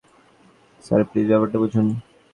Sir, 0.83 1.01
please, 1.09 1.25
ব্যাপারটা 1.31 1.57
বুঝুন। 1.61 1.85